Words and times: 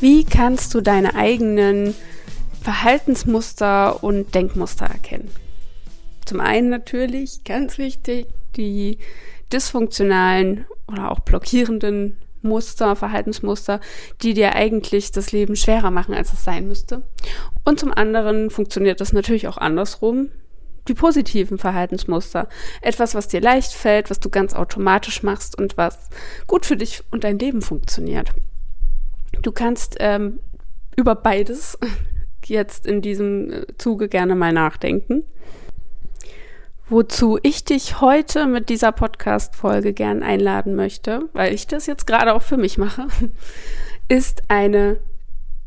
Wie 0.00 0.22
kannst 0.24 0.74
du 0.74 0.80
deine 0.80 1.16
eigenen 1.16 1.92
Verhaltensmuster 2.62 4.04
und 4.04 4.32
Denkmuster 4.32 4.86
erkennen? 4.86 5.28
Zum 6.24 6.38
einen 6.38 6.68
natürlich, 6.68 7.42
ganz 7.42 7.78
wichtig, 7.78 8.28
die 8.54 8.98
dysfunktionalen 9.52 10.66
oder 10.86 11.10
auch 11.10 11.18
blockierenden 11.20 12.16
Muster, 12.42 12.94
Verhaltensmuster, 12.94 13.80
die 14.22 14.34
dir 14.34 14.54
eigentlich 14.54 15.10
das 15.10 15.32
Leben 15.32 15.56
schwerer 15.56 15.90
machen, 15.90 16.14
als 16.14 16.32
es 16.32 16.44
sein 16.44 16.68
müsste. 16.68 17.02
Und 17.64 17.80
zum 17.80 17.92
anderen 17.92 18.50
funktioniert 18.50 19.00
das 19.00 19.12
natürlich 19.12 19.48
auch 19.48 19.58
andersrum. 19.58 20.28
Die 20.86 20.94
positiven 20.94 21.58
Verhaltensmuster. 21.58 22.48
Etwas, 22.82 23.16
was 23.16 23.26
dir 23.26 23.40
leicht 23.40 23.72
fällt, 23.72 24.10
was 24.10 24.20
du 24.20 24.30
ganz 24.30 24.54
automatisch 24.54 25.24
machst 25.24 25.58
und 25.58 25.76
was 25.76 26.08
gut 26.46 26.66
für 26.66 26.76
dich 26.76 27.02
und 27.10 27.24
dein 27.24 27.40
Leben 27.40 27.62
funktioniert. 27.62 28.32
Du 29.42 29.52
kannst 29.52 29.96
ähm, 30.00 30.40
über 30.96 31.14
beides 31.14 31.78
jetzt 32.44 32.86
in 32.86 33.02
diesem 33.02 33.52
äh, 33.52 33.66
Zuge 33.78 34.08
gerne 34.08 34.34
mal 34.34 34.52
nachdenken. 34.52 35.24
Wozu 36.90 37.38
ich 37.42 37.64
dich 37.64 38.00
heute 38.00 38.46
mit 38.46 38.70
dieser 38.70 38.92
Podcast-Folge 38.92 39.92
gern 39.92 40.22
einladen 40.22 40.74
möchte, 40.74 41.28
weil 41.34 41.52
ich 41.52 41.66
das 41.66 41.86
jetzt 41.86 42.06
gerade 42.06 42.32
auch 42.32 42.42
für 42.42 42.56
mich 42.56 42.78
mache, 42.78 43.08
ist 44.08 44.42
eine 44.48 44.98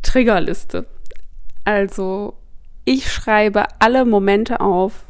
Triggerliste. 0.02 0.88
Also 1.64 2.38
ich 2.86 3.12
schreibe 3.12 3.66
alle 3.80 4.06
Momente 4.06 4.60
auf, 4.60 5.04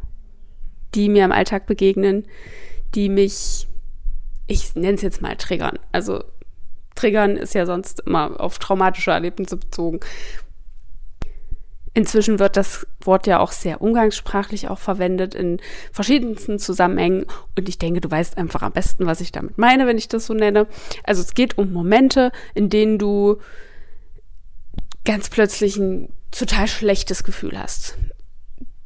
die 0.94 1.08
mir 1.08 1.24
im 1.24 1.32
Alltag 1.32 1.66
begegnen, 1.66 2.26
die 2.94 3.08
mich, 3.08 3.68
ich 4.48 4.76
nenne 4.76 4.96
es 4.96 5.02
jetzt 5.02 5.22
mal 5.22 5.38
triggern. 5.38 5.80
Also 5.94 6.26
triggern 6.95 7.38
ist 7.38 7.54
ja 7.54 7.66
sonst 7.66 8.02
immer 8.02 8.40
auf 8.40 8.59
traumatische 8.59 9.12
Erlebnisse 9.12 9.57
bezogen. 9.57 9.99
Inzwischen 11.93 12.40
wird 12.40 12.55
das 12.55 12.88
Wort 13.02 13.27
ja 13.27 13.40
auch 13.40 13.52
sehr 13.52 13.82
umgangssprachlich 13.82 14.70
auch 14.70 14.79
verwendet 14.79 15.35
in 15.35 15.60
verschiedensten 15.91 16.57
Zusammenhängen. 16.57 17.26
Und 17.57 17.68
ich 17.68 17.79
denke, 17.79 17.99
du 17.99 18.10
weißt 18.10 18.38
einfach 18.38 18.62
am 18.62 18.71
besten, 18.71 19.05
was 19.05 19.20
ich 19.20 19.34
damit 19.34 19.57
meine, 19.57 19.88
wenn 19.88 19.98
ich 19.98 20.07
das 20.07 20.26
so 20.26 20.34
nenne. 20.34 20.68
Also 21.04 21.21
es 21.21 21.34
geht 21.34 21.57
um 21.57 21.74
Momente, 21.74 22.32
in 22.54 22.70
denen 22.70 22.98
du 22.98 23.40
ganz 25.04 25.29
plötzlich 25.29 25.76
ein 25.76 26.13
total 26.32 26.68
schlechtes 26.68 27.26
Gefühl 27.26 27.60
hast 27.60 27.98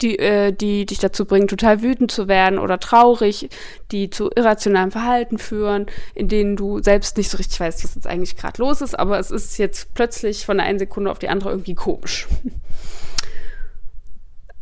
die, 0.02 0.20
äh, 0.20 0.52
die 0.52 0.86
dich 0.86 1.00
dazu 1.00 1.26
bringen, 1.26 1.48
total 1.48 1.82
wütend 1.82 2.12
zu 2.12 2.28
werden 2.28 2.60
oder 2.60 2.80
traurig, 2.80 3.50
die 3.92 4.10
zu 4.10 4.30
irrationalem 4.36 4.92
Verhalten 4.92 5.38
führen, 5.38 5.86
in 6.14 6.28
denen 6.28 6.56
du 6.56 6.82
selbst 6.82 7.18
nicht 7.18 7.30
so 7.30 7.38
richtig 7.38 7.60
weißt, 7.60 7.84
was 7.84 7.96
jetzt 7.96 8.08
eigentlich 8.08 8.36
gerade 8.36 8.62
los 8.62 8.82
ist, 8.82 8.98
aber 8.98 9.20
es 9.20 9.32
ist 9.32 9.58
jetzt 9.58 9.94
plötzlich 9.94 10.46
von 10.46 10.58
der 10.58 10.66
einen 10.66 10.80
Sekunde 10.80 11.12
auf 11.12 11.20
die 11.20 11.30
andere 11.30 11.52
irgendwie 11.52 11.76
komisch. 11.76 12.28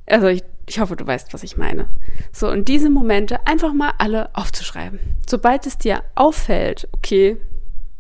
Also 0.06 0.28
ich, 0.28 0.44
ich 0.67 0.80
hoffe, 0.80 0.95
du 0.95 1.08
weißt, 1.08 1.34
was 1.34 1.44
ich 1.44 1.58
meine. 1.58 1.88
So, 2.31 2.50
und 2.50 2.68
diese 2.68 2.90
Momente 2.90 3.47
einfach 3.47 3.73
mal 3.73 3.94
alle 3.97 4.36
aufzuschreiben. 4.36 5.00
Sobald 5.28 5.66
es 5.66 5.78
dir 5.78 6.03
auffällt, 6.16 6.88
okay, 6.92 7.38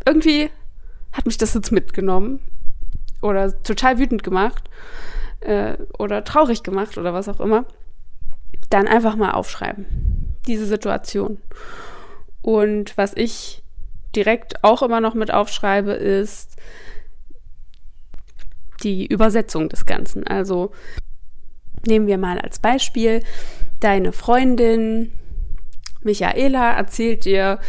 irgendwie 0.05 0.49
hat 1.13 1.25
mich 1.25 1.37
das 1.37 1.53
jetzt 1.53 1.71
mitgenommen 1.71 2.39
oder 3.21 3.63
total 3.63 3.99
wütend 3.99 4.23
gemacht, 4.23 4.69
äh, 5.43 5.77
oder 5.97 6.23
traurig 6.23 6.63
gemacht 6.63 6.97
oder 6.97 7.13
was 7.13 7.29
auch 7.29 7.39
immer, 7.39 7.65
dann 8.69 8.87
einfach 8.87 9.15
mal 9.15 9.31
aufschreiben. 9.31 9.85
Diese 10.47 10.65
Situation. 10.65 11.37
Und 12.41 12.97
was 12.97 13.13
ich 13.15 13.63
direkt 14.15 14.63
auch 14.63 14.81
immer 14.81 15.01
noch 15.01 15.13
mit 15.13 15.33
aufschreibe, 15.33 15.91
ist 15.91 16.57
die 18.83 19.05
Übersetzung 19.05 19.69
des 19.69 19.85
Ganzen. 19.85 20.27
Also 20.27 20.71
nehmen 21.85 22.07
wir 22.07 22.17
mal 22.17 22.39
als 22.39 22.59
Beispiel, 22.59 23.23
deine 23.79 24.11
Freundin 24.11 25.11
Michaela 26.01 26.73
erzählt 26.73 27.25
dir, 27.25 27.59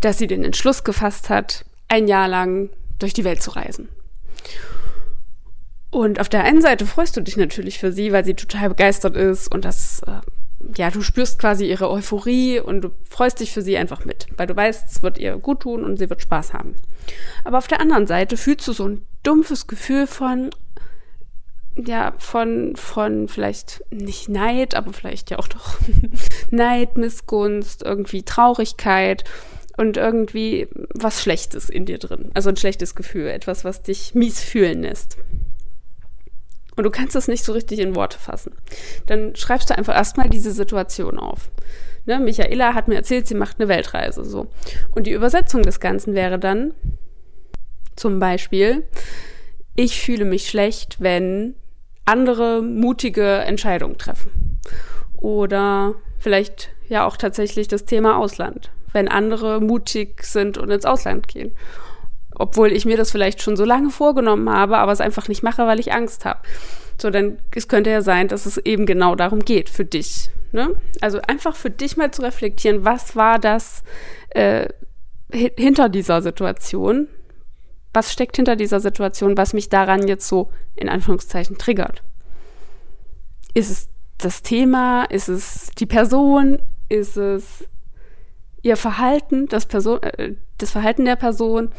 dass 0.00 0.18
sie 0.18 0.26
den 0.26 0.44
Entschluss 0.44 0.84
gefasst 0.84 1.28
hat, 1.28 1.64
ein 1.88 2.06
Jahr 2.06 2.28
lang 2.28 2.70
durch 2.98 3.12
die 3.12 3.24
Welt 3.24 3.42
zu 3.42 3.50
reisen. 3.50 3.88
Und 5.90 6.20
auf 6.20 6.28
der 6.28 6.44
einen 6.44 6.62
Seite 6.62 6.86
freust 6.86 7.16
du 7.16 7.20
dich 7.20 7.36
natürlich 7.36 7.78
für 7.78 7.92
sie, 7.92 8.12
weil 8.12 8.24
sie 8.24 8.34
total 8.34 8.68
begeistert 8.68 9.16
ist 9.16 9.52
und 9.52 9.64
das, 9.64 10.02
äh, 10.06 10.20
ja, 10.76 10.90
du 10.90 11.02
spürst 11.02 11.38
quasi 11.38 11.68
ihre 11.68 11.90
Euphorie 11.90 12.60
und 12.60 12.82
du 12.82 12.90
freust 13.08 13.40
dich 13.40 13.52
für 13.52 13.62
sie 13.62 13.76
einfach 13.76 14.04
mit, 14.04 14.28
weil 14.36 14.46
du 14.46 14.54
weißt, 14.54 14.84
es 14.88 15.02
wird 15.02 15.18
ihr 15.18 15.36
gut 15.36 15.60
tun 15.60 15.84
und 15.84 15.98
sie 15.98 16.08
wird 16.08 16.22
Spaß 16.22 16.52
haben. 16.52 16.76
Aber 17.44 17.58
auf 17.58 17.66
der 17.66 17.80
anderen 17.80 18.06
Seite 18.06 18.36
fühlst 18.36 18.68
du 18.68 18.72
so 18.72 18.86
ein 18.86 19.04
dumpfes 19.24 19.66
Gefühl 19.66 20.06
von, 20.06 20.50
ja, 21.76 22.14
von, 22.18 22.76
von 22.76 23.26
vielleicht 23.26 23.82
nicht 23.90 24.28
Neid, 24.28 24.76
aber 24.76 24.92
vielleicht 24.92 25.30
ja 25.30 25.40
auch 25.40 25.48
doch 25.48 25.76
Neid, 26.50 26.98
Missgunst, 26.98 27.82
irgendwie 27.82 28.22
Traurigkeit 28.22 29.24
und 29.76 29.96
irgendwie 29.96 30.68
was 30.94 31.20
Schlechtes 31.20 31.68
in 31.68 31.84
dir 31.84 31.98
drin. 31.98 32.30
Also 32.34 32.50
ein 32.50 32.56
schlechtes 32.56 32.94
Gefühl, 32.94 33.26
etwas, 33.26 33.64
was 33.64 33.82
dich 33.82 34.14
mies 34.14 34.40
fühlen 34.40 34.82
lässt 34.82 35.16
und 36.76 36.84
du 36.84 36.90
kannst 36.90 37.16
es 37.16 37.28
nicht 37.28 37.44
so 37.44 37.52
richtig 37.52 37.78
in 37.78 37.94
Worte 37.94 38.18
fassen, 38.18 38.54
dann 39.06 39.34
schreibst 39.36 39.70
du 39.70 39.76
einfach 39.76 39.94
erstmal 39.94 40.28
diese 40.28 40.52
Situation 40.52 41.18
auf. 41.18 41.50
Ne, 42.06 42.18
Michaela 42.18 42.74
hat 42.74 42.88
mir 42.88 42.96
erzählt, 42.96 43.26
sie 43.26 43.34
macht 43.34 43.58
eine 43.58 43.68
Weltreise, 43.68 44.24
so. 44.24 44.48
Und 44.92 45.06
die 45.06 45.12
Übersetzung 45.12 45.62
des 45.62 45.80
Ganzen 45.80 46.14
wäre 46.14 46.38
dann 46.38 46.72
zum 47.96 48.18
Beispiel, 48.18 48.86
ich 49.76 50.00
fühle 50.00 50.24
mich 50.24 50.48
schlecht, 50.48 51.00
wenn 51.00 51.54
andere 52.06 52.62
mutige 52.62 53.26
Entscheidungen 53.26 53.98
treffen. 53.98 54.60
Oder 55.16 55.94
vielleicht 56.18 56.70
ja 56.88 57.06
auch 57.06 57.16
tatsächlich 57.16 57.68
das 57.68 57.84
Thema 57.84 58.18
Ausland, 58.18 58.70
wenn 58.92 59.08
andere 59.08 59.60
mutig 59.60 60.24
sind 60.24 60.56
und 60.56 60.70
ins 60.70 60.86
Ausland 60.86 61.28
gehen 61.28 61.52
obwohl 62.34 62.72
ich 62.72 62.84
mir 62.84 62.96
das 62.96 63.10
vielleicht 63.10 63.42
schon 63.42 63.56
so 63.56 63.64
lange 63.64 63.90
vorgenommen 63.90 64.48
habe, 64.50 64.78
aber 64.78 64.92
es 64.92 65.00
einfach 65.00 65.28
nicht 65.28 65.42
mache, 65.42 65.66
weil 65.66 65.80
ich 65.80 65.92
Angst 65.92 66.24
habe. 66.24 66.40
So, 67.00 67.10
dann 67.10 67.38
es 67.54 67.68
könnte 67.68 67.90
ja 67.90 68.02
sein, 68.02 68.28
dass 68.28 68.46
es 68.46 68.58
eben 68.58 68.86
genau 68.86 69.14
darum 69.14 69.40
geht 69.40 69.70
für 69.70 69.84
dich. 69.84 70.30
Ne? 70.52 70.74
Also 71.00 71.20
einfach 71.22 71.56
für 71.56 71.70
dich 71.70 71.96
mal 71.96 72.10
zu 72.10 72.22
reflektieren, 72.22 72.84
was 72.84 73.16
war 73.16 73.38
das 73.38 73.82
äh, 74.30 74.68
hinter 75.32 75.88
dieser 75.88 76.22
Situation? 76.22 77.08
Was 77.92 78.12
steckt 78.12 78.36
hinter 78.36 78.56
dieser 78.56 78.80
Situation, 78.80 79.36
was 79.36 79.52
mich 79.52 79.68
daran 79.68 80.06
jetzt 80.06 80.28
so 80.28 80.50
in 80.76 80.88
Anführungszeichen 80.88 81.58
triggert? 81.58 82.02
Ist 83.54 83.70
es 83.70 83.88
das 84.18 84.42
Thema? 84.42 85.04
Ist 85.04 85.28
es 85.28 85.70
die 85.78 85.86
Person? 85.86 86.60
Ist 86.88 87.16
es 87.16 87.64
ihr 88.62 88.76
Verhalten, 88.76 89.46
das, 89.46 89.66
Person, 89.66 90.02
äh, 90.02 90.34
das 90.58 90.70
Verhalten 90.70 91.04
der 91.04 91.16
Person? 91.16 91.70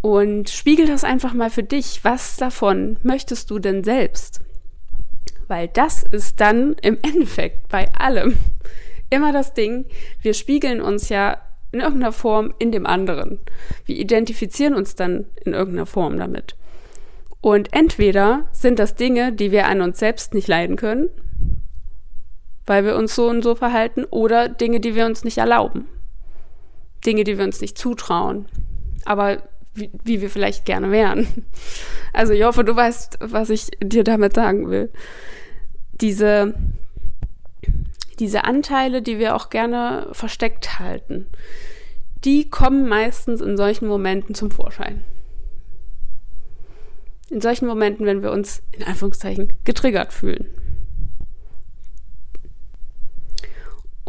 Und 0.00 0.48
spiegel 0.48 0.86
das 0.86 1.04
einfach 1.04 1.34
mal 1.34 1.50
für 1.50 1.62
dich. 1.62 2.00
Was 2.02 2.36
davon 2.36 2.96
möchtest 3.02 3.50
du 3.50 3.58
denn 3.58 3.84
selbst? 3.84 4.40
Weil 5.46 5.68
das 5.68 6.04
ist 6.04 6.40
dann 6.40 6.74
im 6.82 6.98
Endeffekt 7.02 7.68
bei 7.68 7.92
allem 7.94 8.36
immer 9.10 9.32
das 9.32 9.52
Ding, 9.52 9.86
wir 10.22 10.34
spiegeln 10.34 10.80
uns 10.80 11.08
ja 11.08 11.38
in 11.72 11.80
irgendeiner 11.80 12.12
Form 12.12 12.54
in 12.58 12.72
dem 12.72 12.86
anderen. 12.86 13.40
Wir 13.84 13.96
identifizieren 13.96 14.74
uns 14.74 14.94
dann 14.94 15.26
in 15.44 15.52
irgendeiner 15.52 15.86
Form 15.86 16.18
damit. 16.18 16.56
Und 17.40 17.72
entweder 17.72 18.48
sind 18.52 18.78
das 18.78 18.94
Dinge, 18.94 19.32
die 19.32 19.50
wir 19.50 19.66
an 19.66 19.80
uns 19.80 19.98
selbst 19.98 20.34
nicht 20.34 20.48
leiden 20.48 20.76
können, 20.76 21.10
weil 22.66 22.84
wir 22.84 22.96
uns 22.96 23.14
so 23.14 23.28
und 23.28 23.42
so 23.42 23.54
verhalten, 23.54 24.04
oder 24.04 24.48
Dinge, 24.48 24.80
die 24.80 24.94
wir 24.94 25.06
uns 25.06 25.24
nicht 25.24 25.38
erlauben. 25.38 25.88
Dinge, 27.04 27.24
die 27.24 27.38
wir 27.38 27.44
uns 27.44 27.60
nicht 27.60 27.78
zutrauen. 27.78 28.46
Aber 29.04 29.42
wie, 29.74 29.90
wie 30.04 30.20
wir 30.20 30.30
vielleicht 30.30 30.64
gerne 30.64 30.90
wären. 30.90 31.26
Also 32.12 32.32
ich 32.32 32.42
hoffe, 32.42 32.64
du 32.64 32.74
weißt, 32.74 33.18
was 33.20 33.50
ich 33.50 33.68
dir 33.80 34.02
damit 34.02 34.34
sagen 34.34 34.68
will. 34.68 34.90
Diese, 35.92 36.54
diese 38.18 38.42
Anteile, 38.42 39.00
die 39.00 39.20
wir 39.20 39.36
auch 39.36 39.48
gerne 39.48 40.08
versteckt 40.10 40.80
halten, 40.80 41.26
die 42.24 42.50
kommen 42.50 42.88
meistens 42.88 43.40
in 43.40 43.56
solchen 43.56 43.86
Momenten 43.86 44.34
zum 44.34 44.50
Vorschein. 44.50 45.04
In 47.30 47.40
solchen 47.40 47.68
Momenten, 47.68 48.06
wenn 48.06 48.24
wir 48.24 48.32
uns 48.32 48.60
in 48.72 48.82
Anführungszeichen 48.82 49.52
getriggert 49.62 50.12
fühlen. 50.12 50.48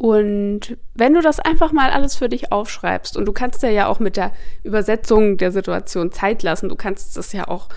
Und 0.01 0.77
wenn 0.95 1.13
du 1.13 1.21
das 1.21 1.39
einfach 1.39 1.71
mal 1.71 1.92
alles 1.92 2.15
für 2.15 2.27
dich 2.27 2.51
aufschreibst 2.51 3.15
und 3.15 3.25
du 3.25 3.33
kannst 3.33 3.62
ja 3.62 3.86
auch 3.86 4.00
mit 4.00 4.18
der 4.18 4.31
Übersetzung 4.63 5.38
der 5.38 5.51
Situation 5.51 6.12
Zeit 6.12 6.42
lassen, 6.42 6.69
du 6.69 6.75
kannst 6.75 7.18
das 7.18 7.33
ja 7.33 7.48
auch 7.48 7.69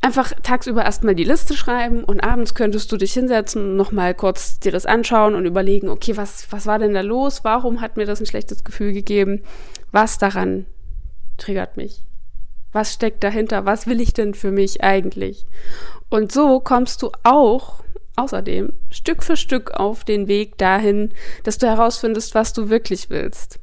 einfach 0.00 0.32
tagsüber 0.44 0.84
erstmal 0.84 1.16
die 1.16 1.24
Liste 1.24 1.56
schreiben 1.56 2.04
und 2.04 2.20
abends 2.20 2.54
könntest 2.54 2.92
du 2.92 2.96
dich 2.96 3.12
hinsetzen 3.12 3.70
und 3.70 3.76
nochmal 3.76 4.14
kurz 4.14 4.60
dir 4.60 4.70
das 4.70 4.86
anschauen 4.86 5.34
und 5.34 5.46
überlegen, 5.46 5.88
okay, 5.88 6.16
was, 6.16 6.46
was 6.52 6.66
war 6.66 6.78
denn 6.78 6.94
da 6.94 7.00
los? 7.00 7.42
Warum 7.42 7.80
hat 7.80 7.96
mir 7.96 8.06
das 8.06 8.20
ein 8.20 8.26
schlechtes 8.26 8.62
Gefühl 8.62 8.92
gegeben? 8.92 9.42
Was 9.90 10.18
daran 10.18 10.64
triggert 11.38 11.76
mich? 11.76 12.04
Was 12.70 12.92
steckt 12.94 13.24
dahinter? 13.24 13.66
Was 13.66 13.88
will 13.88 14.00
ich 14.00 14.12
denn 14.12 14.32
für 14.32 14.52
mich 14.52 14.84
eigentlich? 14.84 15.44
Und 16.08 16.30
so 16.30 16.60
kommst 16.60 17.02
du 17.02 17.10
auch 17.24 17.82
außerdem 18.16 18.72
Stück 18.90 19.22
für 19.22 19.36
Stück 19.36 19.72
auf 19.72 20.04
den 20.04 20.28
Weg 20.28 20.58
dahin, 20.58 21.12
dass 21.44 21.58
du 21.58 21.66
herausfindest, 21.66 22.34
was 22.34 22.52
du 22.52 22.68
wirklich 22.68 23.10
willst 23.10 23.60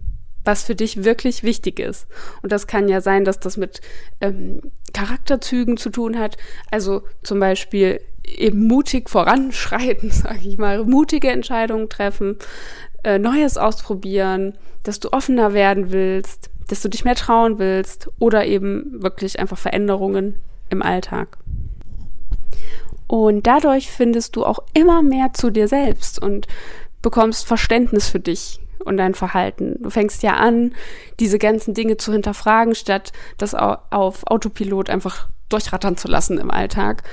was 0.48 0.64
für 0.64 0.74
dich 0.74 1.04
wirklich 1.04 1.44
wichtig 1.44 1.80
ist. 1.80 2.08
Und 2.42 2.52
das 2.52 2.66
kann 2.66 2.88
ja 2.88 3.02
sein, 3.02 3.26
dass 3.26 3.40
das 3.40 3.58
mit 3.58 3.82
ähm, 4.22 4.62
Charakterzügen 4.94 5.78
zu 5.78 5.90
tun 5.92 6.18
hat. 6.18 6.38
Also 6.72 7.04
zum 7.22 7.40
Beispiel 7.40 8.00
eben 8.26 8.66
mutig 8.66 9.10
voranschreiten, 9.10 10.10
sage 10.12 10.48
ich 10.48 10.58
mal, 10.58 10.84
mutige 10.86 11.30
Entscheidungen 11.30 11.90
treffen, 11.90 12.38
äh, 13.04 13.20
Neues 13.20 13.58
ausprobieren, 13.58 14.58
dass 14.84 15.00
du 15.00 15.12
offener 15.12 15.54
werden 15.54 15.92
willst, 15.92 16.50
dass 16.70 16.82
du 16.82 16.90
dich 16.90 17.04
mehr 17.04 17.16
trauen 17.16 17.60
willst 17.60 18.10
oder 18.18 18.46
eben 18.46 19.04
wirklich 19.04 19.40
einfach 19.40 19.58
Veränderungen 19.58 20.40
im 20.70 20.82
Alltag. 20.82 21.38
Und 23.08 23.48
dadurch 23.48 23.90
findest 23.90 24.36
du 24.36 24.46
auch 24.46 24.60
immer 24.74 25.02
mehr 25.02 25.34
zu 25.34 25.50
dir 25.50 25.68
selbst 25.68 26.22
und 26.22 26.48
bekommst 27.02 27.48
Verständnis 27.48 28.10
für 28.10 28.20
dich 28.20 28.60
und 28.84 28.98
dein 28.98 29.14
Verhalten. 29.16 29.78
Du 29.82 29.90
fängst 29.90 30.24
ja 30.24 30.36
an, 30.36 30.74
diese 31.20 31.40
ganzen 31.40 31.74
Dinge 31.74 31.98
zu 31.98 32.12
hinterfragen, 32.12 32.76
statt 32.76 33.14
das 33.38 33.56
auf 33.56 34.26
Autopilot 34.28 34.90
einfach 34.90 35.28
durchrattern 35.50 35.98
zu 35.98 36.08
lassen 36.08 36.38
im 36.38 36.52
Alltag. 36.52 37.04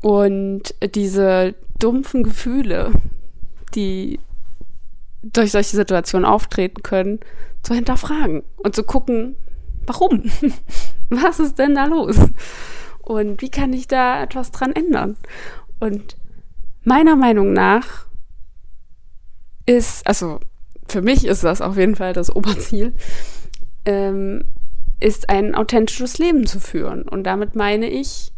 Und 0.00 0.74
diese 0.94 1.54
dumpfen 1.78 2.22
Gefühle, 2.22 2.92
die 3.74 4.20
durch 5.22 5.52
solche 5.52 5.76
Situationen 5.76 6.24
auftreten 6.24 6.82
können, 6.82 7.20
zu 7.62 7.74
hinterfragen 7.74 8.44
und 8.56 8.74
zu 8.74 8.84
gucken, 8.84 9.36
warum? 9.86 10.30
Was 11.10 11.40
ist 11.40 11.58
denn 11.58 11.74
da 11.74 11.86
los? 11.86 12.16
Und 13.08 13.40
wie 13.40 13.48
kann 13.48 13.72
ich 13.72 13.88
da 13.88 14.22
etwas 14.22 14.50
dran 14.50 14.72
ändern? 14.72 15.16
Und 15.80 16.18
meiner 16.84 17.16
Meinung 17.16 17.54
nach 17.54 18.04
ist, 19.64 20.06
also 20.06 20.40
für 20.86 21.00
mich 21.00 21.24
ist 21.24 21.42
das 21.42 21.62
auf 21.62 21.78
jeden 21.78 21.96
Fall 21.96 22.12
das 22.12 22.28
Oberziel, 22.36 22.92
ähm, 23.86 24.44
ist 25.00 25.30
ein 25.30 25.54
authentisches 25.54 26.18
Leben 26.18 26.46
zu 26.46 26.60
führen. 26.60 27.08
Und 27.08 27.24
damit 27.24 27.56
meine 27.56 27.88
ich, 27.88 28.30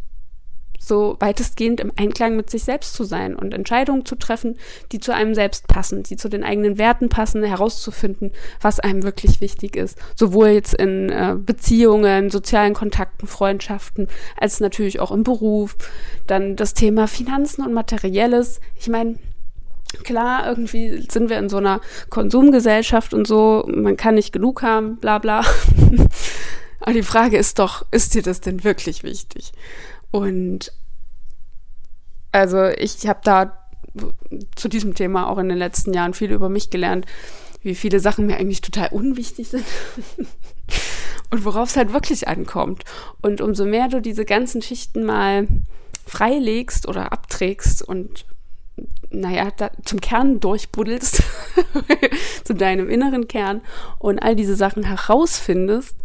so 0.81 1.15
weitestgehend 1.19 1.79
im 1.79 1.91
Einklang 1.95 2.35
mit 2.35 2.49
sich 2.49 2.63
selbst 2.63 2.93
zu 2.93 3.03
sein 3.03 3.35
und 3.35 3.53
Entscheidungen 3.53 4.05
zu 4.05 4.15
treffen, 4.15 4.57
die 4.91 4.99
zu 4.99 5.13
einem 5.13 5.35
selbst 5.35 5.67
passen, 5.67 6.03
die 6.03 6.17
zu 6.17 6.27
den 6.27 6.43
eigenen 6.43 6.77
Werten 6.77 7.09
passen, 7.09 7.43
herauszufinden, 7.43 8.31
was 8.61 8.79
einem 8.79 9.03
wirklich 9.03 9.41
wichtig 9.41 9.75
ist. 9.75 9.97
Sowohl 10.15 10.49
jetzt 10.49 10.73
in 10.73 11.09
äh, 11.09 11.35
Beziehungen, 11.37 12.31
sozialen 12.31 12.73
Kontakten, 12.73 13.27
Freundschaften, 13.27 14.07
als 14.37 14.59
natürlich 14.59 14.99
auch 14.99 15.11
im 15.11 15.23
Beruf. 15.23 15.75
Dann 16.25 16.55
das 16.55 16.73
Thema 16.73 17.07
Finanzen 17.07 17.63
und 17.63 17.73
Materielles. 17.73 18.59
Ich 18.75 18.87
meine, 18.87 19.15
Klar, 20.05 20.47
irgendwie 20.47 21.05
sind 21.11 21.29
wir 21.29 21.37
in 21.37 21.49
so 21.49 21.57
einer 21.57 21.81
Konsumgesellschaft 22.09 23.13
und 23.13 23.27
so, 23.27 23.67
man 23.67 23.97
kann 23.97 24.15
nicht 24.15 24.31
genug 24.31 24.61
haben, 24.61 24.95
bla 24.95 25.17
bla. 25.17 25.43
Aber 26.79 26.93
die 26.93 27.03
Frage 27.03 27.37
ist 27.37 27.59
doch, 27.59 27.85
ist 27.91 28.15
dir 28.15 28.23
das 28.23 28.39
denn 28.39 28.63
wirklich 28.63 29.03
wichtig? 29.03 29.51
Und 30.11 30.71
also 32.31 32.65
ich 32.65 33.07
habe 33.07 33.19
da 33.23 33.57
zu 34.55 34.69
diesem 34.69 34.95
Thema 34.95 35.29
auch 35.29 35.37
in 35.37 35.49
den 35.49 35.57
letzten 35.57 35.93
Jahren 35.93 36.13
viel 36.13 36.31
über 36.31 36.49
mich 36.49 36.69
gelernt, 36.69 37.05
wie 37.61 37.75
viele 37.75 37.99
Sachen 37.99 38.25
mir 38.25 38.37
eigentlich 38.37 38.61
total 38.61 38.89
unwichtig 38.89 39.49
sind 39.49 39.65
und 41.29 41.45
worauf 41.45 41.69
es 41.69 41.77
halt 41.77 41.93
wirklich 41.93 42.27
ankommt. 42.27 42.83
Und 43.21 43.41
umso 43.41 43.65
mehr 43.65 43.87
du 43.87 44.01
diese 44.01 44.25
ganzen 44.25 44.61
Schichten 44.61 45.03
mal 45.03 45.47
freilegst 46.05 46.87
oder 46.87 47.11
abträgst 47.11 47.81
und 47.81 48.25
naja, 49.09 49.51
da, 49.55 49.71
zum 49.83 49.99
Kern 49.99 50.39
durchbuddelst, 50.39 51.21
zu 52.43 52.53
deinem 52.53 52.89
inneren 52.89 53.27
Kern 53.27 53.61
und 53.99 54.19
all 54.19 54.35
diese 54.35 54.55
Sachen 54.55 54.83
herausfindest, 54.83 55.95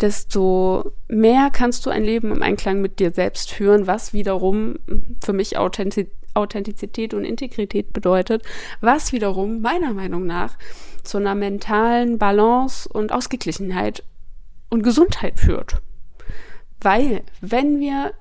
desto 0.00 0.92
mehr 1.08 1.50
kannst 1.52 1.86
du 1.86 1.90
ein 1.90 2.04
Leben 2.04 2.32
im 2.32 2.42
Einklang 2.42 2.80
mit 2.80 2.98
dir 2.98 3.12
selbst 3.12 3.52
führen, 3.52 3.86
was 3.86 4.12
wiederum 4.12 4.78
für 5.22 5.32
mich 5.32 5.56
Authentiz 5.56 6.08
Authentizität 6.34 7.14
und 7.14 7.24
Integrität 7.24 7.92
bedeutet, 7.92 8.42
was 8.80 9.12
wiederum 9.12 9.60
meiner 9.60 9.94
Meinung 9.94 10.26
nach 10.26 10.58
zu 11.04 11.18
einer 11.18 11.36
mentalen 11.36 12.18
Balance 12.18 12.88
und 12.88 13.12
Ausgeglichenheit 13.12 14.02
und 14.68 14.82
Gesundheit 14.82 15.38
führt. 15.38 15.80
Weil, 16.80 17.22
wenn 17.40 17.78
wir, 17.78 18.14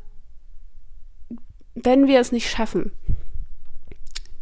wenn 1.73 2.07
wir 2.07 2.19
es 2.19 2.31
nicht 2.31 2.49
schaffen, 2.49 2.91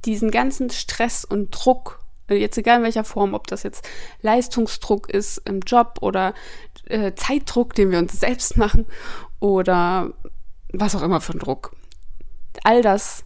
diesen 0.05 0.31
ganzen 0.31 0.69
Stress 0.69 1.23
und 1.23 1.51
Druck, 1.51 2.00
jetzt 2.35 2.57
egal 2.57 2.77
in 2.77 2.83
welcher 2.83 3.03
Form, 3.03 3.33
ob 3.33 3.47
das 3.47 3.63
jetzt 3.63 3.87
Leistungsdruck 4.21 5.09
ist 5.09 5.37
im 5.45 5.59
Job 5.61 5.99
oder 6.01 6.33
äh, 6.85 7.13
Zeitdruck, 7.15 7.73
den 7.73 7.91
wir 7.91 7.99
uns 7.99 8.19
selbst 8.19 8.57
machen 8.57 8.85
oder 9.39 10.13
was 10.73 10.95
auch 10.95 11.01
immer 11.01 11.21
für 11.21 11.33
ein 11.33 11.39
Druck. 11.39 11.75
All 12.63 12.81
das 12.81 13.25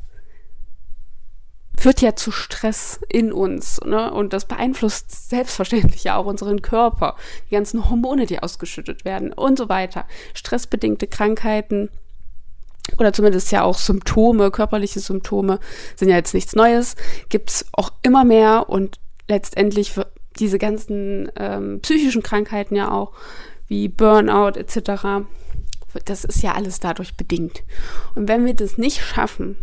führt 1.77 2.01
ja 2.01 2.15
zu 2.15 2.31
Stress 2.31 2.99
in 3.09 3.33
uns 3.33 3.81
ne? 3.81 4.11
und 4.11 4.33
das 4.33 4.45
beeinflusst 4.45 5.29
selbstverständlich 5.29 6.05
ja 6.05 6.15
auch 6.15 6.25
unseren 6.25 6.61
Körper, 6.61 7.15
die 7.49 7.55
ganzen 7.55 7.89
Hormone, 7.89 8.25
die 8.25 8.41
ausgeschüttet 8.41 9.05
werden 9.05 9.33
und 9.33 9.57
so 9.57 9.69
weiter. 9.69 10.05
Stressbedingte 10.33 11.07
Krankheiten 11.07 11.89
oder 12.97 13.13
zumindest 13.13 13.51
ja 13.51 13.63
auch 13.63 13.77
Symptome, 13.77 14.51
körperliche 14.51 14.99
Symptome 14.99 15.59
sind 15.95 16.09
ja 16.09 16.15
jetzt 16.15 16.33
nichts 16.33 16.55
Neues, 16.55 16.95
gibt's 17.29 17.65
auch 17.73 17.91
immer 18.03 18.23
mehr 18.23 18.69
und 18.69 18.99
letztendlich 19.27 19.91
für 19.91 20.07
diese 20.39 20.59
ganzen 20.59 21.31
ähm, 21.37 21.79
psychischen 21.81 22.23
Krankheiten 22.23 22.75
ja 22.75 22.91
auch, 22.91 23.13
wie 23.67 23.87
Burnout 23.87 24.59
etc., 24.59 25.25
das 26.03 26.25
ist 26.25 26.43
ja 26.43 26.53
alles 26.53 26.81
dadurch 26.81 27.15
bedingt. 27.15 27.63
Und 28.15 28.27
wenn 28.27 28.45
wir 28.45 28.53
das 28.53 28.77
nicht 28.77 29.01
schaffen, 29.01 29.55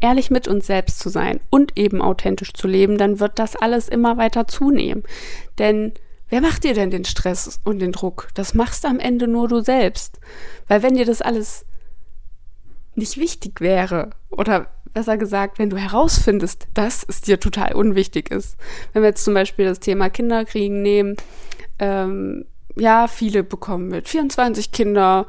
ehrlich 0.00 0.30
mit 0.30 0.46
uns 0.46 0.66
selbst 0.66 0.98
zu 0.98 1.08
sein 1.08 1.40
und 1.48 1.78
eben 1.78 2.02
authentisch 2.02 2.52
zu 2.52 2.68
leben, 2.68 2.98
dann 2.98 3.20
wird 3.20 3.38
das 3.38 3.56
alles 3.56 3.88
immer 3.88 4.18
weiter 4.18 4.46
zunehmen. 4.46 5.02
Denn 5.58 5.94
Wer 6.28 6.40
macht 6.40 6.64
dir 6.64 6.74
denn 6.74 6.90
den 6.90 7.04
Stress 7.04 7.60
und 7.64 7.78
den 7.78 7.92
Druck? 7.92 8.28
Das 8.34 8.54
machst 8.54 8.84
am 8.84 9.00
Ende 9.00 9.26
nur 9.26 9.48
du 9.48 9.60
selbst. 9.60 10.20
Weil 10.66 10.82
wenn 10.82 10.94
dir 10.94 11.06
das 11.06 11.22
alles 11.22 11.64
nicht 12.94 13.16
wichtig 13.16 13.60
wäre 13.60 14.10
oder 14.30 14.68
besser 14.92 15.16
gesagt, 15.16 15.58
wenn 15.58 15.70
du 15.70 15.76
herausfindest, 15.76 16.68
dass 16.74 17.04
es 17.06 17.20
dir 17.20 17.38
total 17.38 17.74
unwichtig 17.74 18.30
ist. 18.30 18.56
Wenn 18.92 19.02
wir 19.02 19.10
jetzt 19.10 19.24
zum 19.24 19.34
Beispiel 19.34 19.66
das 19.66 19.80
Thema 19.80 20.10
Kinderkriegen 20.10 20.82
nehmen, 20.82 21.16
ähm, 21.78 22.44
ja, 22.76 23.08
viele 23.08 23.42
bekommen 23.42 23.88
mit 23.88 24.08
24 24.08 24.72
Kinder, 24.72 25.26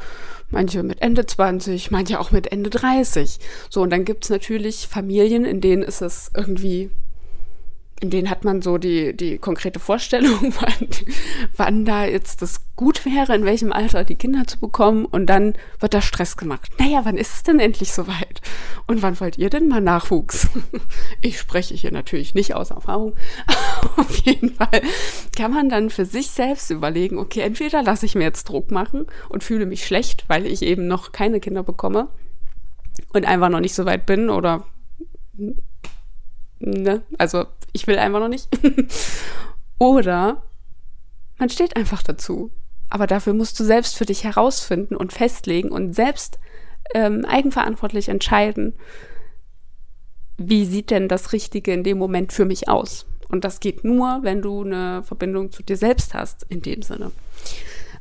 manche 0.49 0.83
mit 0.83 1.01
Ende 1.01 1.25
20, 1.25 1.91
manche 1.91 2.19
auch 2.19 2.31
mit 2.31 2.51
Ende 2.51 2.69
30. 2.69 3.39
So, 3.69 3.81
und 3.81 3.89
dann 3.91 4.05
gibt's 4.05 4.29
natürlich 4.29 4.87
Familien, 4.87 5.45
in 5.45 5.61
denen 5.61 5.83
ist 5.83 6.01
es 6.01 6.31
irgendwie 6.35 6.89
in 8.01 8.09
denen 8.09 8.29
hat 8.29 8.45
man 8.45 8.61
so 8.61 8.77
die, 8.77 9.15
die 9.15 9.37
konkrete 9.37 9.79
Vorstellung, 9.79 10.53
wann, 10.59 10.89
wann 11.55 11.85
da 11.85 12.05
jetzt 12.05 12.41
das 12.41 12.61
gut 12.75 13.05
wäre, 13.05 13.35
in 13.35 13.43
welchem 13.43 13.73
Alter 13.73 14.05
die 14.05 14.15
Kinder 14.15 14.47
zu 14.47 14.59
bekommen. 14.59 15.05
Und 15.05 15.25
dann 15.25 15.53
wird 15.79 15.93
da 15.93 16.01
Stress 16.01 16.37
gemacht. 16.37 16.71
Naja, 16.79 17.01
wann 17.03 17.17
ist 17.17 17.35
es 17.35 17.43
denn 17.43 17.59
endlich 17.59 17.91
soweit? 17.91 18.41
Und 18.87 19.01
wann 19.01 19.19
wollt 19.19 19.37
ihr 19.37 19.49
denn 19.49 19.67
mal 19.67 19.81
Nachwuchs? 19.81 20.47
Ich 21.21 21.37
spreche 21.37 21.73
hier 21.73 21.91
natürlich 21.91 22.33
nicht 22.33 22.55
aus 22.55 22.71
Erfahrung. 22.71 23.15
Auf 23.97 24.15
jeden 24.25 24.53
Fall 24.53 24.81
kann 25.35 25.51
man 25.51 25.69
dann 25.69 25.89
für 25.89 26.05
sich 26.05 26.29
selbst 26.29 26.69
überlegen, 26.71 27.17
okay, 27.17 27.41
entweder 27.41 27.83
lasse 27.83 28.05
ich 28.05 28.15
mir 28.15 28.23
jetzt 28.23 28.45
Druck 28.45 28.71
machen 28.71 29.05
und 29.27 29.43
fühle 29.43 29.65
mich 29.65 29.85
schlecht, 29.85 30.23
weil 30.27 30.45
ich 30.45 30.61
eben 30.61 30.87
noch 30.87 31.11
keine 31.11 31.39
Kinder 31.39 31.63
bekomme 31.63 32.07
und 33.13 33.25
einfach 33.25 33.49
noch 33.49 33.59
nicht 33.59 33.75
so 33.75 33.85
weit 33.85 34.05
bin 34.05 34.29
oder 34.29 34.65
ne? 36.59 37.01
Also 37.17 37.45
ich 37.73 37.87
will 37.87 37.97
einfach 37.97 38.19
noch 38.19 38.27
nicht. 38.27 38.49
Oder 39.79 40.43
man 41.37 41.49
steht 41.49 41.75
einfach 41.75 42.03
dazu. 42.03 42.51
Aber 42.89 43.07
dafür 43.07 43.33
musst 43.33 43.59
du 43.59 43.63
selbst 43.63 43.97
für 43.97 44.05
dich 44.05 44.23
herausfinden 44.23 44.95
und 44.95 45.13
festlegen 45.13 45.69
und 45.69 45.93
selbst 45.93 46.39
ähm, 46.93 47.23
eigenverantwortlich 47.25 48.09
entscheiden, 48.09 48.73
wie 50.37 50.65
sieht 50.65 50.89
denn 50.89 51.07
das 51.07 51.33
Richtige 51.33 51.71
in 51.71 51.83
dem 51.83 51.97
Moment 51.97 52.33
für 52.33 52.45
mich 52.45 52.67
aus. 52.67 53.05
Und 53.29 53.43
das 53.43 53.59
geht 53.59 53.83
nur, 53.83 54.19
wenn 54.23 54.41
du 54.41 54.63
eine 54.63 55.03
Verbindung 55.03 55.51
zu 55.51 55.61
dir 55.61 55.77
selbst 55.77 56.13
hast, 56.13 56.45
in 56.49 56.61
dem 56.61 56.81
Sinne. 56.81 57.11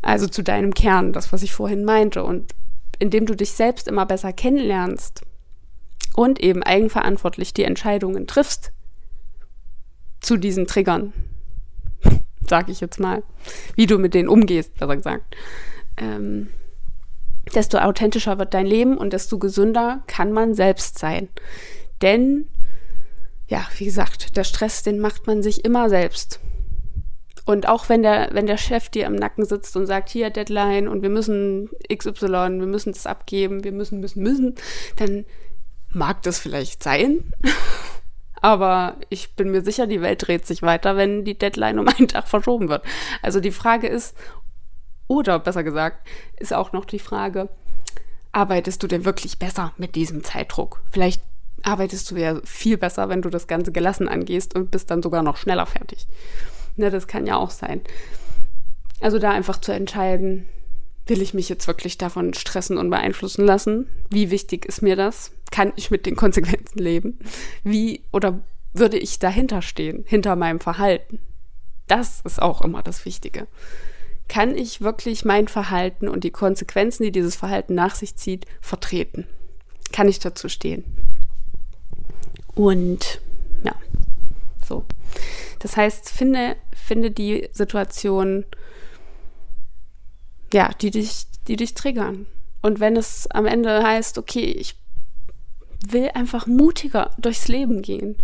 Also 0.00 0.26
zu 0.26 0.42
deinem 0.42 0.72
Kern, 0.72 1.12
das, 1.12 1.32
was 1.32 1.42
ich 1.42 1.52
vorhin 1.52 1.84
meinte. 1.84 2.24
Und 2.24 2.54
indem 2.98 3.26
du 3.26 3.34
dich 3.34 3.52
selbst 3.52 3.88
immer 3.88 4.06
besser 4.06 4.32
kennenlernst 4.32 5.22
und 6.16 6.40
eben 6.40 6.62
eigenverantwortlich 6.62 7.52
die 7.52 7.64
Entscheidungen 7.64 8.26
triffst, 8.26 8.72
zu 10.20 10.36
diesen 10.36 10.66
Triggern, 10.66 11.12
sag 12.48 12.68
ich 12.68 12.80
jetzt 12.80 13.00
mal. 13.00 13.22
Wie 13.74 13.86
du 13.86 13.98
mit 13.98 14.14
denen 14.14 14.28
umgehst, 14.28 14.74
besser 14.74 14.96
gesagt. 14.96 15.36
Ähm, 15.96 16.48
desto 17.54 17.78
authentischer 17.78 18.38
wird 18.38 18.54
dein 18.54 18.66
Leben 18.66 18.96
und 18.96 19.12
desto 19.12 19.38
gesünder 19.38 20.02
kann 20.06 20.32
man 20.32 20.54
selbst 20.54 20.98
sein. 20.98 21.28
Denn, 22.02 22.48
ja, 23.48 23.66
wie 23.76 23.86
gesagt, 23.86 24.36
der 24.36 24.44
Stress, 24.44 24.82
den 24.82 25.00
macht 25.00 25.26
man 25.26 25.42
sich 25.42 25.64
immer 25.64 25.88
selbst. 25.88 26.40
Und 27.48 27.66
auch 27.66 27.88
wenn 27.88 28.02
der, 28.02 28.28
wenn 28.32 28.46
der 28.46 28.58
Chef 28.58 28.90
dir 28.90 29.06
im 29.06 29.14
Nacken 29.14 29.46
sitzt 29.46 29.74
und 29.74 29.86
sagt, 29.86 30.10
hier 30.10 30.28
Deadline 30.28 30.86
und 30.86 31.02
wir 31.02 31.08
müssen 31.08 31.70
XY, 31.90 32.20
wir 32.20 32.66
müssen 32.66 32.92
das 32.92 33.06
abgeben, 33.06 33.64
wir 33.64 33.72
müssen, 33.72 34.00
müssen, 34.00 34.22
müssen, 34.22 34.54
dann 34.96 35.24
mag 35.90 36.22
das 36.22 36.38
vielleicht 36.38 36.82
sein. 36.82 37.32
Aber 38.40 38.96
ich 39.08 39.34
bin 39.34 39.50
mir 39.50 39.62
sicher, 39.62 39.86
die 39.86 40.00
Welt 40.00 40.26
dreht 40.26 40.46
sich 40.46 40.62
weiter, 40.62 40.96
wenn 40.96 41.24
die 41.24 41.38
Deadline 41.38 41.78
um 41.78 41.88
einen 41.98 42.08
Tag 42.08 42.28
verschoben 42.28 42.68
wird. 42.68 42.84
Also 43.22 43.40
die 43.40 43.50
Frage 43.50 43.88
ist, 43.88 44.16
oder 45.06 45.38
besser 45.38 45.64
gesagt, 45.64 46.06
ist 46.38 46.52
auch 46.52 46.72
noch 46.72 46.84
die 46.84 46.98
Frage, 46.98 47.48
arbeitest 48.32 48.82
du 48.82 48.86
denn 48.86 49.04
wirklich 49.04 49.38
besser 49.38 49.72
mit 49.78 49.94
diesem 49.94 50.22
Zeitdruck? 50.22 50.82
Vielleicht 50.90 51.22
arbeitest 51.62 52.10
du 52.10 52.16
ja 52.16 52.40
viel 52.44 52.76
besser, 52.76 53.08
wenn 53.08 53.22
du 53.22 53.30
das 53.30 53.46
Ganze 53.46 53.72
gelassen 53.72 54.08
angehst 54.08 54.54
und 54.54 54.70
bist 54.70 54.90
dann 54.90 55.02
sogar 55.02 55.22
noch 55.22 55.36
schneller 55.36 55.66
fertig. 55.66 56.06
Ne, 56.76 56.90
das 56.90 57.08
kann 57.08 57.26
ja 57.26 57.36
auch 57.36 57.50
sein. 57.50 57.80
Also 59.00 59.18
da 59.18 59.30
einfach 59.30 59.60
zu 59.60 59.72
entscheiden, 59.72 60.46
will 61.08 61.22
ich 61.22 61.34
mich 61.34 61.48
jetzt 61.48 61.66
wirklich 61.66 61.98
davon 61.98 62.34
stressen 62.34 62.78
und 62.78 62.90
beeinflussen 62.90 63.44
lassen? 63.44 63.88
Wie 64.10 64.30
wichtig 64.30 64.66
ist 64.66 64.82
mir 64.82 64.96
das? 64.96 65.32
Kann 65.50 65.72
ich 65.76 65.90
mit 65.90 66.06
den 66.06 66.16
Konsequenzen 66.16 66.78
leben? 66.78 67.18
Wie 67.64 68.02
oder 68.12 68.40
würde 68.72 68.98
ich 68.98 69.18
dahinter 69.18 69.62
stehen, 69.62 70.04
hinter 70.06 70.36
meinem 70.36 70.60
Verhalten? 70.60 71.20
Das 71.86 72.20
ist 72.20 72.40
auch 72.40 72.60
immer 72.60 72.82
das 72.82 73.04
Wichtige. 73.04 73.46
Kann 74.28 74.54
ich 74.54 74.82
wirklich 74.82 75.24
mein 75.24 75.48
Verhalten 75.48 76.06
und 76.06 76.22
die 76.22 76.30
Konsequenzen, 76.30 77.02
die 77.02 77.12
dieses 77.12 77.34
Verhalten 77.34 77.74
nach 77.74 77.94
sich 77.94 78.16
zieht, 78.16 78.44
vertreten? 78.60 79.26
Kann 79.90 80.06
ich 80.06 80.18
dazu 80.18 80.50
stehen? 80.50 80.84
Und 82.54 83.22
ja, 83.64 83.74
so. 84.66 84.84
Das 85.60 85.78
heißt, 85.78 86.10
finde, 86.10 86.56
finde 86.74 87.10
die 87.10 87.48
Situation, 87.52 88.44
ja, 90.52 90.70
die 90.80 90.90
dich, 90.90 91.26
die 91.46 91.56
dich 91.56 91.74
triggern. 91.74 92.26
Und 92.62 92.80
wenn 92.80 92.96
es 92.96 93.30
am 93.30 93.46
Ende 93.46 93.82
heißt, 93.82 94.18
okay, 94.18 94.44
ich 94.44 94.76
will 95.86 96.10
einfach 96.14 96.46
mutiger 96.46 97.10
durchs 97.18 97.48
Leben 97.48 97.82
gehen, 97.82 98.16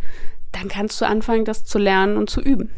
dann 0.53 0.69
kannst 0.69 1.01
du 1.01 1.07
anfangen, 1.07 1.45
das 1.45 1.65
zu 1.65 1.79
lernen 1.79 2.17
und 2.17 2.31
zu 2.31 2.41
üben. 2.41 2.71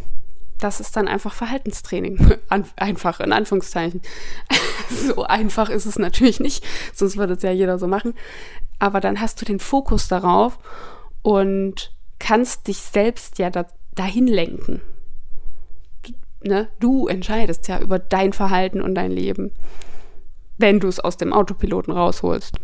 Das 0.59 0.81
ist 0.81 0.97
dann 0.97 1.09
einfach 1.09 1.35
Verhaltenstraining. 1.35 2.39
einfach, 2.77 3.21
in 3.21 3.33
Anführungszeichen. 3.33 4.01
so 4.91 5.25
einfach 5.25 5.69
ist 5.69 5.87
es 5.87 5.99
natürlich 5.99 6.41
nicht, 6.41 6.65
sonst 6.95 7.17
würde 7.17 7.35
es 7.35 7.43
ja 7.43 7.51
jeder 7.51 7.79
so 7.79 7.87
machen. 7.87 8.15
Aber 8.79 9.01
dann 9.01 9.21
hast 9.21 9.41
du 9.41 9.45
den 9.45 9.61
Fokus 9.61 10.09
darauf 10.09 10.59
und 11.23 11.93
kannst 12.19 12.69
dich 12.69 12.79
selbst 12.79 13.39
ja 13.39 13.51
da, 13.51 13.67
dahin 13.95 14.27
lenken. 14.27 14.81
Ne? 16.43 16.69
Du 16.81 17.07
entscheidest 17.07 17.69
ja 17.69 17.81
über 17.81 17.99
dein 17.99 18.33
Verhalten 18.33 18.81
und 18.81 18.95
dein 18.95 19.11
Leben, 19.11 19.53
wenn 20.59 20.81
du 20.81 20.89
es 20.89 21.01
aus 21.01 21.17
dem 21.17 21.33
Autopiloten 21.33 21.93
rausholst. 21.93 22.57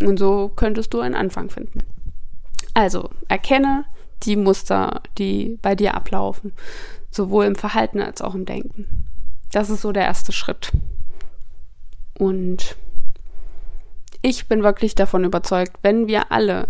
Und 0.00 0.18
so 0.18 0.50
könntest 0.54 0.94
du 0.94 1.00
einen 1.00 1.14
Anfang 1.14 1.50
finden. 1.50 1.80
Also 2.74 3.10
erkenne 3.28 3.84
die 4.22 4.36
Muster, 4.36 5.02
die 5.16 5.58
bei 5.62 5.74
dir 5.74 5.94
ablaufen, 5.94 6.52
sowohl 7.10 7.46
im 7.46 7.56
Verhalten 7.56 8.00
als 8.00 8.20
auch 8.20 8.34
im 8.34 8.44
Denken. 8.44 9.06
Das 9.52 9.70
ist 9.70 9.80
so 9.80 9.92
der 9.92 10.04
erste 10.04 10.32
Schritt. 10.32 10.72
Und 12.18 12.76
ich 14.22 14.48
bin 14.48 14.62
wirklich 14.62 14.94
davon 14.94 15.24
überzeugt, 15.24 15.76
wenn 15.82 16.06
wir 16.06 16.32
alle 16.32 16.68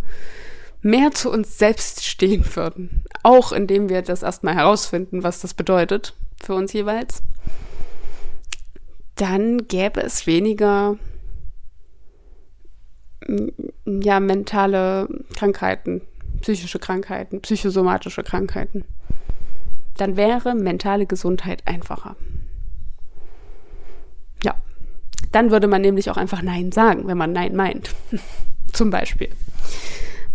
mehr 0.83 1.11
zu 1.13 1.31
uns 1.31 1.59
selbst 1.59 2.05
stehen 2.05 2.45
würden. 2.55 3.05
Auch 3.23 3.53
indem 3.53 3.89
wir 3.89 4.03
das 4.03 4.23
erstmal 4.23 4.55
herausfinden, 4.55 5.23
was 5.23 5.41
das 5.41 5.55
bedeutet 5.55 6.15
für 6.43 6.55
uns 6.55 6.73
jeweils. 6.73 7.23
Dann 9.17 9.67
gäbe 9.67 10.01
es 10.01 10.27
weniger 10.27 10.97
ja, 13.85 14.21
mentale 14.21 15.09
Krankheiten, 15.35 16.03
psychische 16.41 16.79
Krankheiten, 16.79 17.41
psychosomatische 17.41 18.23
Krankheiten. 18.23 18.85
Dann 19.97 20.17
wäre 20.17 20.55
mentale 20.55 21.07
Gesundheit 21.07 21.63
einfacher. 21.67 22.17
Ja. 24.45 24.55
Dann 25.33 25.51
würde 25.51 25.67
man 25.67 25.83
nämlich 25.83 26.11
auch 26.11 26.17
einfach 26.17 26.43
Nein 26.43 26.73
sagen, 26.73 27.07
wenn 27.09 27.19
man 27.19 27.33
Nein 27.33 27.57
meint. 27.57 27.95
Zum 28.73 28.91
Beispiel. 28.91 29.31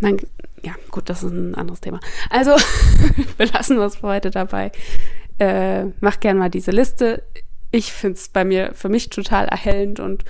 Man, 0.04 0.18
ja, 0.62 0.74
gut, 0.92 1.10
das 1.10 1.24
ist 1.24 1.32
ein 1.32 1.56
anderes 1.56 1.82
Thema. 1.82 2.00
Also, 2.30 2.52
wir 3.38 3.48
lassen 3.48 3.80
es 3.80 3.96
für 3.98 4.08
heute 4.08 4.32
dabei. 4.32 4.72
Äh, 5.40 5.86
mach 6.00 6.20
gerne 6.20 6.40
mal 6.40 6.50
diese 6.50 6.72
Liste. 6.72 7.24
Ich 7.72 7.92
finde 7.92 8.18
es 8.18 8.30
bei 8.30 8.46
mir, 8.46 8.72
für 8.76 8.90
mich 8.90 9.10
total 9.10 9.46
erhellend 9.46 10.00
und 10.00 10.24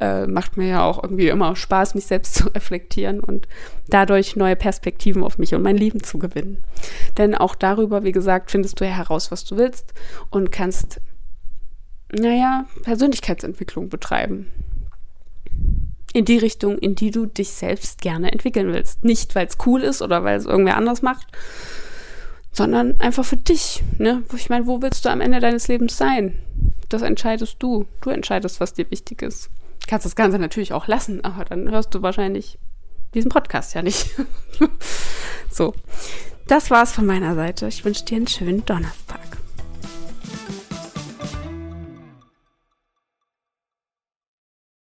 äh, 0.00 0.26
macht 0.26 0.56
mir 0.56 0.66
ja 0.66 0.84
auch 0.84 1.02
irgendwie 1.02 1.28
immer 1.28 1.54
Spaß, 1.54 1.94
mich 1.94 2.06
selbst 2.06 2.34
zu 2.36 2.48
reflektieren 2.48 3.20
und 3.20 3.48
dadurch 3.88 4.36
neue 4.36 4.56
Perspektiven 4.56 5.22
auf 5.22 5.38
mich 5.38 5.54
und 5.54 5.62
mein 5.62 5.76
Leben 5.76 6.02
zu 6.02 6.18
gewinnen. 6.18 6.64
Denn 7.18 7.34
auch 7.34 7.54
darüber, 7.54 8.02
wie 8.04 8.12
gesagt, 8.12 8.50
findest 8.50 8.80
du 8.80 8.84
ja 8.84 8.92
heraus, 8.92 9.30
was 9.30 9.44
du 9.44 9.56
willst 9.56 9.92
und 10.30 10.52
kannst, 10.52 11.00
naja, 12.12 12.66
Persönlichkeitsentwicklung 12.82 13.88
betreiben 13.88 14.52
in 16.16 16.24
die 16.24 16.38
Richtung, 16.38 16.78
in 16.78 16.94
die 16.94 17.10
du 17.10 17.26
dich 17.26 17.50
selbst 17.50 18.00
gerne 18.00 18.32
entwickeln 18.32 18.72
willst. 18.72 19.04
Nicht, 19.04 19.34
weil 19.34 19.46
es 19.46 19.58
cool 19.66 19.82
ist 19.82 20.00
oder 20.00 20.24
weil 20.24 20.38
es 20.38 20.46
irgendwer 20.46 20.78
anders 20.78 21.02
macht, 21.02 21.26
sondern 22.52 22.98
einfach 23.02 23.26
für 23.26 23.36
dich. 23.36 23.84
Ne? 23.98 24.22
Ich 24.34 24.48
meine, 24.48 24.66
wo 24.66 24.80
willst 24.80 25.04
du 25.04 25.10
am 25.10 25.20
Ende 25.20 25.40
deines 25.40 25.68
Lebens 25.68 25.98
sein? 25.98 26.38
Das 26.88 27.02
entscheidest 27.02 27.56
du. 27.58 27.84
Du 28.00 28.08
entscheidest, 28.08 28.60
was 28.60 28.72
dir 28.72 28.90
wichtig 28.90 29.20
ist. 29.20 29.50
Du 29.80 29.88
kannst 29.88 30.06
das 30.06 30.16
Ganze 30.16 30.38
natürlich 30.38 30.72
auch 30.72 30.86
lassen, 30.86 31.22
aber 31.22 31.44
dann 31.44 31.70
hörst 31.70 31.94
du 31.94 32.00
wahrscheinlich 32.00 32.58
diesen 33.12 33.28
Podcast 33.28 33.74
ja 33.74 33.82
nicht. 33.82 34.08
so, 35.50 35.74
das 36.48 36.70
war's 36.70 36.92
von 36.92 37.04
meiner 37.04 37.34
Seite. 37.34 37.68
Ich 37.68 37.84
wünsche 37.84 38.06
dir 38.06 38.16
einen 38.16 38.26
schönen 38.26 38.64
Donnerstag. 38.64 39.35